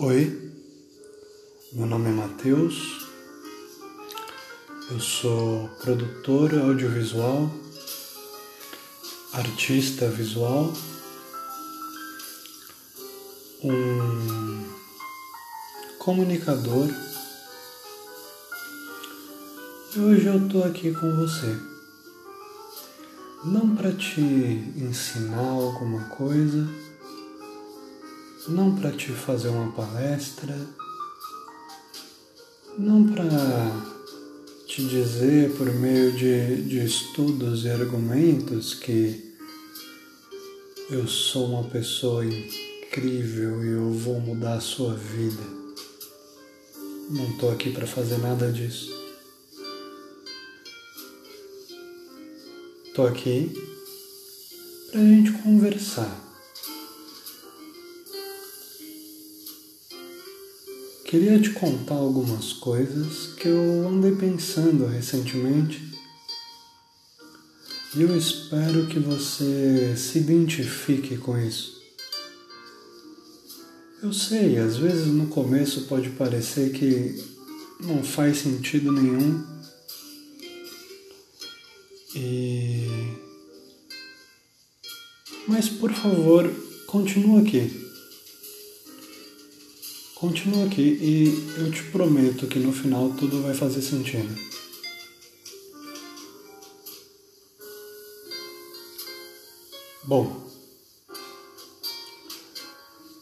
Oi, 0.00 0.52
meu 1.72 1.84
nome 1.84 2.08
é 2.08 2.12
Matheus, 2.12 3.04
eu 4.92 5.00
sou 5.00 5.68
produtor 5.82 6.54
audiovisual, 6.54 7.50
artista 9.32 10.08
visual, 10.08 10.72
um 13.64 14.68
comunicador. 15.98 16.86
E 19.96 19.98
hoje 19.98 20.26
eu 20.26 20.48
tô 20.48 20.62
aqui 20.62 20.92
com 20.92 21.16
você. 21.16 21.58
Não 23.44 23.74
para 23.74 23.90
te 23.92 24.20
ensinar 24.20 25.40
alguma 25.40 26.04
coisa, 26.10 26.68
não 28.48 28.74
para 28.74 28.90
te 28.92 29.08
fazer 29.08 29.48
uma 29.48 29.70
palestra, 29.72 30.56
não 32.78 33.06
para 33.06 33.24
te 34.66 34.86
dizer 34.86 35.54
por 35.56 35.72
meio 35.74 36.12
de, 36.12 36.62
de 36.62 36.84
estudos 36.84 37.64
e 37.64 37.68
argumentos 37.68 38.74
que 38.74 39.36
eu 40.90 41.06
sou 41.06 41.46
uma 41.48 41.64
pessoa 41.64 42.24
incrível 42.24 43.62
e 43.64 43.68
eu 43.68 43.92
vou 43.92 44.18
mudar 44.20 44.54
a 44.54 44.60
sua 44.60 44.94
vida. 44.94 45.58
Não 47.10 47.30
estou 47.30 47.52
aqui 47.52 47.70
para 47.70 47.86
fazer 47.86 48.18
nada 48.18 48.50
disso. 48.50 48.90
Estou 52.86 53.06
aqui 53.06 53.52
para 54.90 55.00
a 55.00 55.04
gente 55.04 55.32
conversar 55.42 56.27
Queria 61.08 61.40
te 61.40 61.48
contar 61.52 61.94
algumas 61.94 62.52
coisas 62.52 63.28
que 63.28 63.48
eu 63.48 63.88
andei 63.88 64.14
pensando 64.14 64.84
recentemente 64.84 65.82
e 67.96 68.02
eu 68.02 68.14
espero 68.14 68.86
que 68.88 68.98
você 68.98 69.96
se 69.96 70.18
identifique 70.18 71.16
com 71.16 71.38
isso. 71.38 71.80
Eu 74.02 74.12
sei, 74.12 74.58
às 74.58 74.76
vezes 74.76 75.06
no 75.06 75.28
começo 75.28 75.86
pode 75.86 76.10
parecer 76.10 76.72
que 76.72 77.24
não 77.80 78.04
faz 78.04 78.40
sentido 78.40 78.92
nenhum 78.92 79.42
e. 82.14 82.86
Mas 85.46 85.70
por 85.70 85.90
favor, 85.90 86.46
continua 86.86 87.40
aqui. 87.40 87.87
Continua 90.20 90.66
aqui 90.66 90.82
e 90.82 91.60
eu 91.60 91.70
te 91.70 91.84
prometo 91.92 92.48
que 92.48 92.58
no 92.58 92.72
final 92.72 93.10
tudo 93.10 93.40
vai 93.40 93.54
fazer 93.54 93.80
sentido. 93.80 94.28
Bom, 100.02 100.44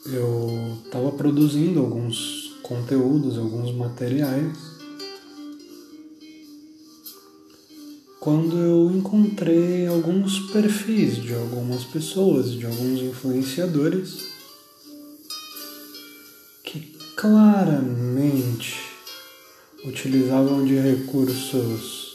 eu 0.06 0.78
estava 0.86 1.12
produzindo 1.12 1.80
alguns 1.80 2.58
conteúdos, 2.62 3.36
alguns 3.36 3.74
materiais, 3.76 4.56
quando 8.18 8.56
eu 8.56 8.90
encontrei 8.96 9.86
alguns 9.86 10.50
perfis 10.50 11.16
de 11.16 11.34
algumas 11.34 11.84
pessoas, 11.84 12.52
de 12.52 12.64
alguns 12.64 13.02
influenciadores 13.02 14.35
claramente 17.16 18.76
utilizavam 19.86 20.66
de 20.66 20.78
recursos, 20.78 22.14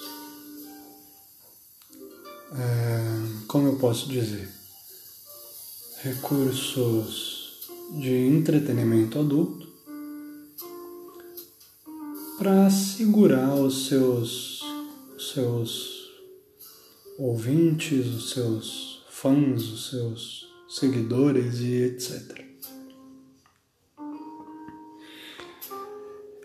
é, 2.54 3.46
como 3.48 3.70
eu 3.70 3.78
posso 3.78 4.08
dizer, 4.08 4.48
recursos 6.04 7.68
de 8.00 8.28
entretenimento 8.28 9.18
adulto 9.18 9.68
para 12.38 12.70
segurar 12.70 13.56
os 13.56 13.88
seus, 13.88 14.62
os 15.18 15.32
seus 15.32 16.12
ouvintes, 17.18 18.06
os 18.06 18.30
seus 18.30 19.04
fãs, 19.10 19.64
os 19.64 19.90
seus 19.90 20.48
seguidores 20.70 21.60
e 21.60 21.74
etc. 21.84 22.51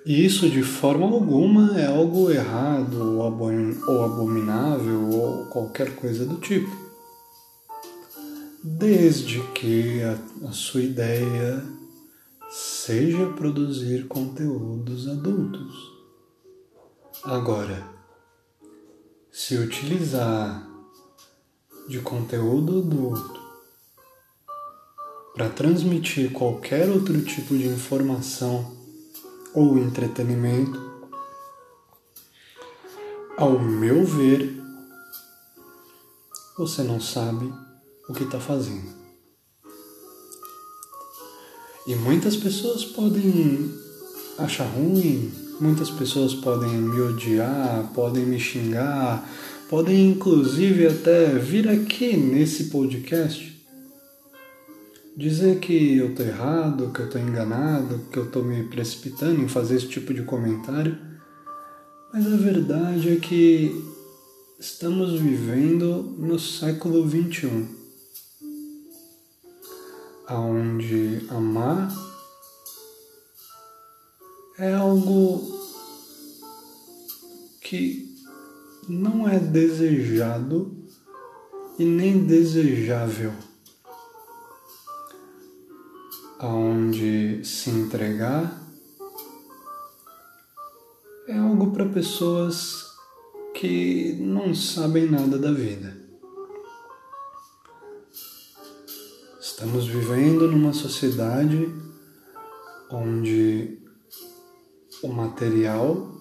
Isso 0.07 0.49
de 0.49 0.63
forma 0.63 1.05
alguma 1.05 1.81
é 1.81 1.87
algo 1.87 2.31
errado 2.31 3.19
ou 3.19 4.05
abominável 4.05 5.11
ou 5.11 5.47
qualquer 5.47 5.97
coisa 5.97 6.25
do 6.25 6.37
tipo. 6.37 6.71
Desde 8.63 9.41
que 9.49 10.01
a, 10.05 10.17
a 10.49 10.53
sua 10.53 10.83
ideia 10.83 11.61
seja 12.49 13.33
produzir 13.33 14.07
conteúdos 14.07 15.09
adultos. 15.09 15.75
Agora, 17.25 17.85
se 19.33 19.57
utilizar 19.57 20.71
de 21.89 21.99
conteúdo 21.99 22.79
adulto 22.79 23.41
para 25.35 25.49
transmitir 25.49 26.31
qualquer 26.31 26.89
outro 26.89 27.21
tipo 27.23 27.59
de 27.59 27.67
informação 27.67 28.76
ou 29.57 29.79
entretenimento, 29.79 30.79
ao 33.39 33.59
meu 33.59 34.05
ver, 34.05 34.63
você 36.59 36.83
não 36.83 37.01
sabe 37.01 37.51
o 38.07 38.13
que 38.13 38.25
está 38.25 38.39
fazendo. 38.39 38.95
E 41.87 41.95
muitas 41.95 42.37
pessoas 42.37 42.85
podem 42.85 43.75
achar 44.37 44.67
ruim, 44.67 45.33
muitas 45.59 45.89
pessoas 45.89 46.35
podem 46.35 46.73
me 46.73 47.01
odiar, 47.01 47.91
podem 47.95 48.27
me 48.27 48.39
xingar, 48.39 49.27
podem 49.71 50.11
inclusive 50.11 50.87
até 50.87 51.29
vir 51.39 51.67
aqui 51.67 52.15
nesse 52.15 52.65
podcast 52.65 53.56
dizer 55.17 55.59
que 55.61 55.97
eu 55.97 56.15
tô 56.15 56.23
errado, 56.23 56.93
que 56.93 57.01
eu 57.01 57.09
tô 57.09 57.19
enganado, 57.19 58.01
que 58.13 58.19
eu 58.19 58.31
tô 58.31 58.43
me 58.43 58.65
precipitando 58.65 59.41
em 59.41 59.49
fazer 59.49 59.77
esse 59.77 59.89
tipo 59.89 60.13
de 60.13 60.23
comentário, 60.23 60.99
mas 62.13 62.27
a 62.27 62.37
verdade 62.37 63.15
é 63.15 63.17
que 63.17 63.83
estamos 64.61 65.19
vivendo 65.19 66.15
no 66.19 66.39
século 66.39 67.09
XXI, 67.09 67.67
onde 70.29 71.25
amar 71.31 71.91
é 74.59 74.75
algo 74.75 75.57
que 77.63 78.15
não 78.87 79.27
é 79.27 79.39
desejado 79.39 80.77
e 81.79 81.85
nem 81.85 82.25
desejável 82.25 83.33
aonde 86.39 87.45
se 87.45 87.71
entregar 87.71 88.63
é 91.27 91.37
algo 91.39 91.73
para 91.73 91.89
pessoas 91.89 92.85
que 93.55 94.17
não 94.21 94.55
sabem 94.55 95.11
nada 95.11 95.39
da 95.39 95.51
vida. 95.51 95.97
Estamos 99.41 99.87
vivendo 99.87 100.51
numa 100.51 100.75
sociedade 100.75 101.75
onde 102.91 103.79
o 105.03 105.09
material 105.09 106.15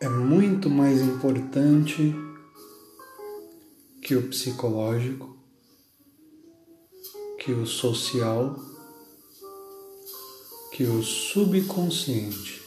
é 0.00 0.08
muito 0.08 0.70
mais 0.70 1.00
importante 1.00 2.14
que 4.00 4.14
o 4.14 4.28
psicológico 4.28 5.35
que 7.46 7.52
o 7.52 7.64
social, 7.64 8.58
que 10.72 10.82
o 10.82 11.00
subconsciente. 11.00 12.60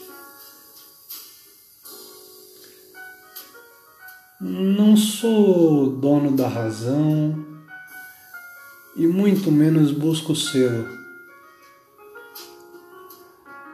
Não 4.40 4.96
sou 4.96 5.88
dono 5.98 6.31
da 6.31 6.48
razão 6.48 7.46
e 8.96 9.06
muito 9.06 9.52
menos 9.52 9.92
busco 9.92 10.34
ser, 10.34 10.72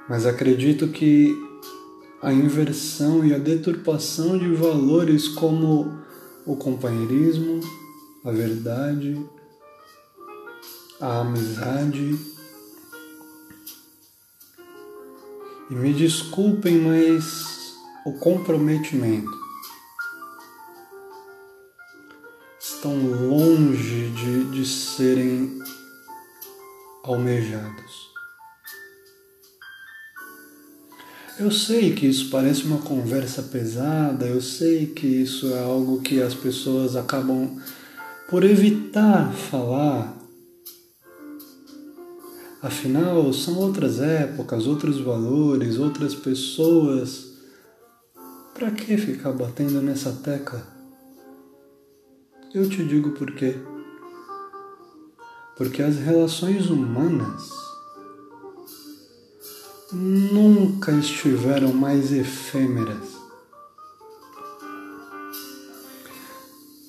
mas 0.09 0.25
acredito 0.25 0.87
que 0.87 1.37
a 2.19 2.33
inversão 2.33 3.23
e 3.23 3.31
a 3.31 3.37
deturpação 3.37 4.39
de 4.39 4.55
valores 4.55 5.27
como 5.27 5.99
o 6.47 6.55
companheirismo, 6.55 7.59
a 8.23 8.31
verdade, 8.31 9.23
a 10.99 11.19
amizade. 11.19 12.17
E 15.69 15.73
me 15.73 15.93
desculpem, 15.93 16.79
mas 16.79 17.75
o 18.05 18.13
comprometimento 18.13 19.31
estão 22.59 22.95
longe 22.97 24.09
de, 24.11 24.43
de 24.51 24.65
serem 24.65 25.59
almejados. 27.03 28.13
Eu 31.37 31.51
sei 31.51 31.93
que 31.93 32.05
isso 32.05 32.29
parece 32.29 32.63
uma 32.63 32.77
conversa 32.77 33.43
pesada, 33.43 34.25
eu 34.25 34.41
sei 34.41 34.87
que 34.87 35.05
isso 35.05 35.53
é 35.53 35.63
algo 35.63 36.01
que 36.01 36.21
as 36.21 36.33
pessoas 36.33 36.95
acabam 36.95 37.59
por 38.29 38.43
evitar 38.45 39.33
falar 39.33 40.24
Afinal, 42.65 43.31
são 43.31 43.59
outras 43.59 44.01
épocas, 44.01 44.65
outros 44.65 44.99
valores, 44.99 45.77
outras 45.77 46.15
pessoas. 46.15 47.35
Para 48.55 48.71
que 48.71 48.97
ficar 48.97 49.33
batendo 49.33 49.83
nessa 49.83 50.11
tecla? 50.11 50.65
Eu 52.55 52.67
te 52.67 52.83
digo 52.83 53.11
por 53.11 53.35
quê. 53.35 53.55
Porque 55.55 55.83
as 55.83 55.97
relações 55.97 56.71
humanas 56.71 57.51
nunca 59.93 60.91
estiveram 60.93 61.71
mais 61.71 62.11
efêmeras. 62.11 63.15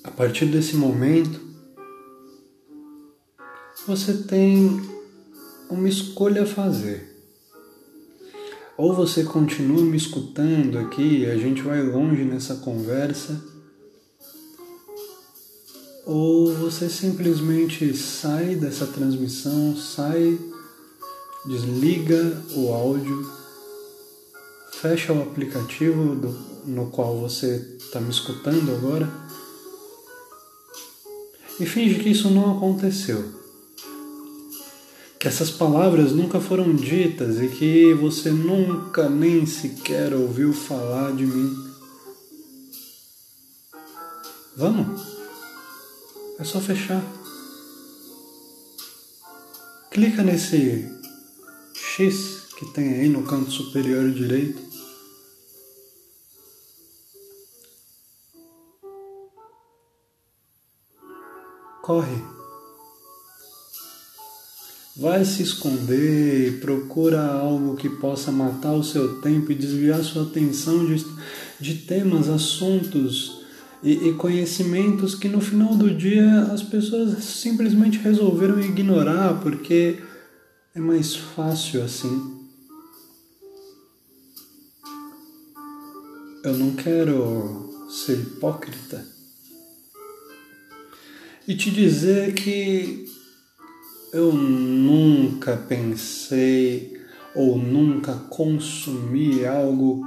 A 0.03 0.09
partir 0.09 0.47
desse 0.47 0.75
momento, 0.75 1.39
você 3.85 4.23
tem 4.23 4.96
uma 5.69 5.87
escolha 5.87 6.43
a 6.43 6.45
fazer. 6.45 7.15
Ou 8.77 8.93
você 8.93 9.23
continua 9.23 9.81
me 9.81 9.97
escutando 9.97 10.77
aqui, 10.77 11.25
a 11.25 11.35
gente 11.35 11.61
vai 11.61 11.81
longe 11.81 12.23
nessa 12.23 12.55
conversa, 12.55 13.41
ou 16.05 16.53
você 16.53 16.87
simplesmente 16.87 17.93
sai 17.95 18.55
dessa 18.55 18.85
transmissão, 18.87 19.75
sai 19.75 20.39
desliga 21.45 22.43
o 22.55 22.71
áudio, 22.73 23.29
fecha 24.73 25.11
o 25.11 25.21
aplicativo 25.21 26.15
do, 26.15 26.29
no 26.65 26.91
qual 26.91 27.17
você 27.19 27.77
está 27.79 27.99
me 27.99 28.09
escutando 28.09 28.71
agora 28.71 29.09
e 31.59 31.65
finge 31.65 31.99
que 31.99 32.09
isso 32.09 32.29
não 32.29 32.57
aconteceu. 32.57 33.46
Que 35.19 35.27
essas 35.27 35.49
palavras 35.49 36.11
nunca 36.11 36.39
foram 36.39 36.75
ditas 36.75 37.41
e 37.41 37.47
que 37.47 37.93
você 37.95 38.29
nunca 38.29 39.09
nem 39.09 39.45
sequer 39.45 40.13
ouviu 40.13 40.53
falar 40.53 41.15
de 41.15 41.25
mim. 41.25 41.55
Vamos? 44.55 45.17
É 46.39 46.43
só 46.43 46.59
fechar. 46.59 47.01
Clica 49.89 50.21
nesse 50.21 50.87
X 51.73 52.47
que 52.55 52.65
tem 52.73 52.89
aí 52.89 53.09
no 53.09 53.23
canto 53.23 53.49
superior 53.49 54.11
direito. 54.11 54.61
Corre. 61.81 62.36
Vai 64.99 65.23
se 65.23 65.43
esconder 65.43 66.59
procura 66.59 67.23
algo 67.23 67.75
que 67.75 67.87
possa 67.87 68.31
matar 68.31 68.73
o 68.73 68.83
seu 68.83 69.21
tempo 69.21 69.51
e 69.51 69.55
desviar 69.55 70.03
sua 70.03 70.23
atenção 70.23 70.87
de, 70.87 71.05
de 71.59 71.75
temas, 71.75 72.27
assuntos 72.27 73.43
e, 73.83 74.09
e 74.09 74.13
conhecimentos 74.13 75.13
que 75.13 75.29
no 75.29 75.39
final 75.39 75.75
do 75.75 75.93
dia 75.93 76.43
as 76.51 76.63
pessoas 76.63 77.23
simplesmente 77.23 77.99
resolveram 77.99 78.59
ignorar 78.59 79.39
porque 79.39 79.99
é 80.73 80.79
mais 80.79 81.15
fácil 81.15 81.83
assim. 81.83 82.35
Eu 86.43 86.57
não 86.57 86.71
quero 86.71 87.69
ser 87.87 88.13
hipócrita 88.13 89.05
e 91.47 91.55
te 91.55 91.69
dizer 91.69 92.33
que 92.33 93.16
eu 94.13 94.31
nunca 94.33 95.57
pensei 95.57 96.99
ou 97.35 97.57
nunca 97.57 98.13
consumi 98.29 99.45
algo 99.45 100.05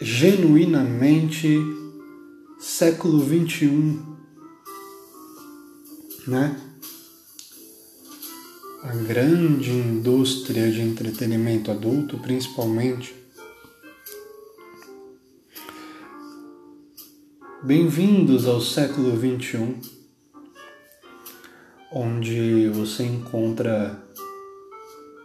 genuinamente 0.00 1.58
século 2.58 3.20
21, 3.20 4.16
né? 6.26 6.60
a 8.82 8.92
grande 8.96 9.70
indústria 9.70 10.70
de 10.70 10.82
entretenimento 10.82 11.70
adulto, 11.70 12.18
principalmente. 12.18 13.14
Bem-vindos 17.62 18.46
ao 18.46 18.60
século 18.60 19.16
XXI, 19.16 20.03
onde 21.96 22.68
você 22.70 23.04
encontra 23.04 24.04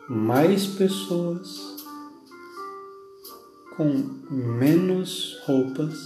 mais 0.08 0.68
pessoas 0.68 1.78
com 3.76 3.88
menos 4.30 5.40
roupas 5.46 5.98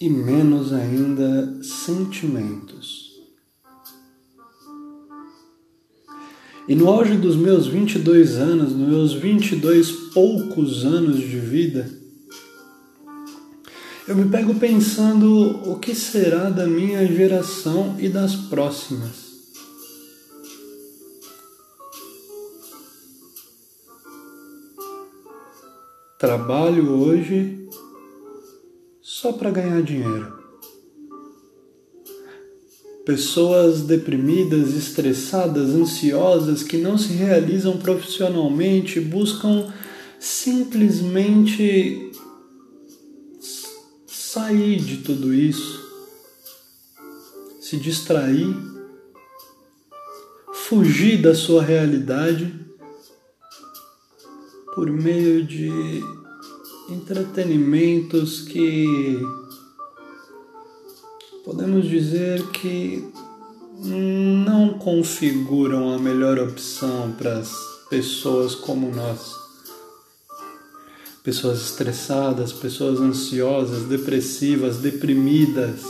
e 0.00 0.08
menos 0.08 0.72
ainda 0.72 1.60
sentimentos. 1.64 3.10
E 6.68 6.74
no 6.76 6.88
auge 6.88 7.16
dos 7.16 7.34
meus 7.34 7.66
22 7.66 8.36
anos, 8.36 8.72
nos 8.72 8.88
meus 8.88 9.12
22 9.14 9.90
poucos 10.14 10.84
anos 10.84 11.18
de 11.18 11.40
vida, 11.40 11.99
eu 14.10 14.16
me 14.16 14.28
pego 14.28 14.56
pensando 14.56 15.70
o 15.70 15.78
que 15.78 15.94
será 15.94 16.50
da 16.50 16.66
minha 16.66 17.06
geração 17.06 17.94
e 17.96 18.08
das 18.08 18.34
próximas. 18.34 19.30
Trabalho 26.18 26.90
hoje 26.90 27.68
só 29.00 29.32
para 29.32 29.52
ganhar 29.52 29.80
dinheiro. 29.80 30.40
Pessoas 33.06 33.82
deprimidas, 33.82 34.74
estressadas, 34.74 35.68
ansiosas, 35.68 36.64
que 36.64 36.78
não 36.78 36.98
se 36.98 37.12
realizam 37.12 37.76
profissionalmente, 37.76 38.98
buscam 38.98 39.72
simplesmente 40.18 42.09
sair 44.32 44.76
de 44.76 44.98
tudo 44.98 45.34
isso, 45.34 45.84
se 47.60 47.76
distrair, 47.78 48.54
fugir 50.52 51.20
da 51.20 51.34
sua 51.34 51.64
realidade 51.64 52.54
por 54.72 54.88
meio 54.88 55.44
de 55.44 55.68
entretenimentos 56.88 58.42
que 58.42 59.18
podemos 61.44 61.88
dizer 61.88 62.40
que 62.52 63.12
não 64.44 64.78
configuram 64.78 65.92
a 65.92 65.98
melhor 65.98 66.38
opção 66.38 67.10
para 67.18 67.38
as 67.38 67.52
pessoas 67.88 68.54
como 68.54 68.94
nós. 68.94 69.39
Pessoas 71.22 71.60
estressadas, 71.60 72.52
pessoas 72.52 72.98
ansiosas, 73.00 73.84
depressivas, 73.84 74.78
deprimidas, 74.78 75.82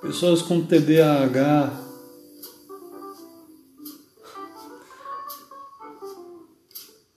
pessoas 0.00 0.42
com 0.42 0.64
TDAH, 0.64 1.80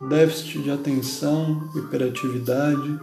déficit 0.09 0.61
de 0.61 0.71
atenção, 0.71 1.71
hiperatividade. 1.75 2.99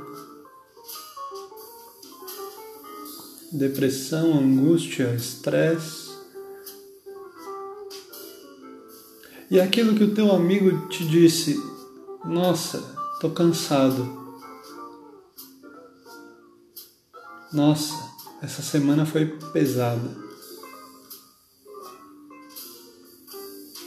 depressão, 3.52 4.38
angústia, 4.38 5.14
estresse. 5.14 6.10
E 9.50 9.60
aquilo 9.60 9.94
que 9.94 10.04
o 10.04 10.14
teu 10.14 10.32
amigo 10.32 10.88
te 10.88 11.06
disse, 11.06 11.60
nossa, 12.24 12.78
tô 13.20 13.30
cansado. 13.30 14.20
Nossa, 17.52 18.10
essa 18.40 18.62
semana 18.62 19.04
foi 19.04 19.26
pesada. 19.52 20.22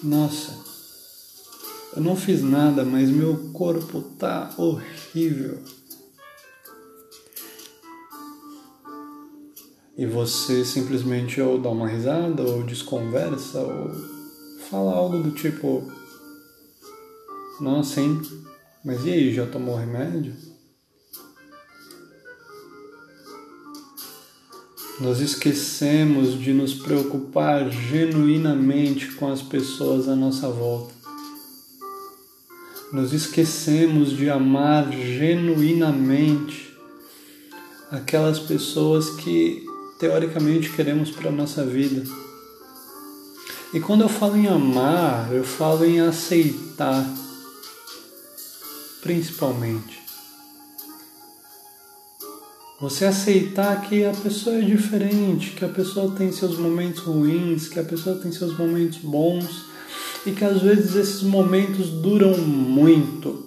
Nossa, 0.04 0.54
eu 1.96 2.02
não 2.02 2.16
fiz 2.16 2.44
nada, 2.44 2.84
mas 2.84 3.10
meu 3.10 3.52
corpo 3.54 4.02
tá 4.20 4.54
horrível. 4.58 5.64
E 9.98 10.06
você 10.06 10.66
simplesmente 10.66 11.42
ou 11.42 11.58
dá 11.58 11.70
uma 11.70 11.88
risada, 11.88 12.44
ou 12.44 12.64
desconversa, 12.64 13.60
ou 13.62 13.92
fala 14.70 14.94
algo 14.94 15.24
do 15.24 15.32
tipo: 15.32 15.90
Nossa, 17.60 18.02
hein? 18.02 18.22
Mas 18.84 19.06
e 19.06 19.12
aí, 19.12 19.34
já 19.34 19.46
tomou 19.46 19.76
remédio? 19.76 20.34
Nós 25.00 25.20
esquecemos 25.20 26.40
de 26.40 26.54
nos 26.54 26.74
preocupar 26.74 27.70
genuinamente 27.70 29.12
com 29.14 29.32
as 29.32 29.42
pessoas 29.42 30.08
à 30.08 30.16
nossa 30.16 30.48
volta. 30.50 30.94
Nos 32.94 33.12
esquecemos 33.12 34.12
de 34.12 34.30
amar 34.30 34.92
genuinamente 34.92 36.74
aquelas 37.92 38.40
pessoas 38.40 39.10
que 39.10 39.66
teoricamente 40.00 40.72
queremos 40.72 41.12
para 41.12 41.30
a 41.30 41.34
nossa 41.34 41.66
vida. 41.66 42.04
E 43.74 43.80
quando 43.82 44.02
eu 44.02 44.10
falo 44.10 44.38
em 44.38 44.48
amar, 44.48 45.34
eu 45.34 45.44
falo 45.44 45.84
em 45.84 46.00
aceitar, 46.00 47.06
principalmente. 49.06 50.02
Você 52.82 53.06
aceitar 53.06 53.80
que 53.88 54.04
a 54.04 54.12
pessoa 54.12 54.56
é 54.56 54.62
diferente, 54.62 55.52
que 55.52 55.64
a 55.64 55.70
pessoa 55.70 56.16
tem 56.16 56.32
seus 56.32 56.58
momentos 56.58 57.04
ruins, 57.04 57.68
que 57.68 57.80
a 57.80 57.84
pessoa 57.84 58.18
tem 58.18 58.32
seus 58.32 58.58
momentos 58.58 58.98
bons 58.98 59.66
e 60.26 60.32
que 60.32 60.44
às 60.44 60.60
vezes 60.60 60.96
esses 60.96 61.22
momentos 61.22 61.88
duram 61.92 62.36
muito. 62.36 63.46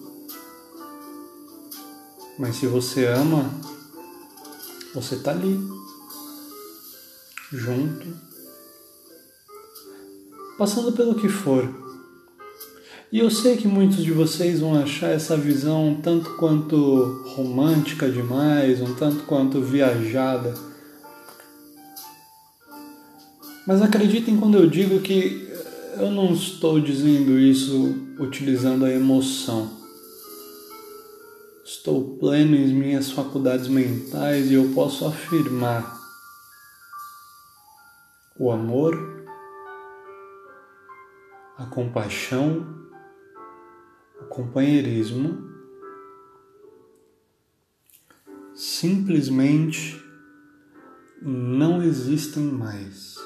Mas 2.38 2.54
se 2.54 2.68
você 2.68 3.06
ama, 3.06 3.50
você 4.94 5.16
tá 5.16 5.32
ali, 5.32 5.58
junto, 7.50 8.06
passando 10.56 10.92
pelo 10.92 11.16
que 11.16 11.28
for 11.28 11.88
e 13.10 13.18
eu 13.18 13.30
sei 13.30 13.56
que 13.56 13.66
muitos 13.66 14.04
de 14.04 14.12
vocês 14.12 14.60
vão 14.60 14.78
achar 14.78 15.08
essa 15.08 15.34
visão 15.34 15.88
um 15.88 16.00
tanto 16.00 16.36
quanto 16.36 17.22
romântica 17.34 18.10
demais, 18.10 18.82
um 18.82 18.94
tanto 18.94 19.24
quanto 19.24 19.62
viajada. 19.62 20.52
Mas 23.66 23.80
acreditem 23.80 24.36
quando 24.36 24.58
eu 24.58 24.68
digo 24.68 25.00
que 25.00 25.48
eu 25.96 26.10
não 26.10 26.32
estou 26.34 26.78
dizendo 26.78 27.38
isso 27.38 27.94
utilizando 28.18 28.84
a 28.84 28.90
emoção. 28.90 29.70
Estou 31.64 32.18
pleno 32.18 32.54
em 32.54 32.74
minhas 32.74 33.10
faculdades 33.10 33.68
mentais 33.68 34.50
e 34.50 34.54
eu 34.54 34.70
posso 34.74 35.06
afirmar: 35.06 35.98
o 38.38 38.50
amor, 38.50 39.26
a 41.56 41.64
compaixão 41.64 42.88
o 44.20 44.26
companheirismo 44.26 45.48
simplesmente 48.54 50.02
não 51.22 51.82
existem 51.82 52.42
mais. 52.42 53.16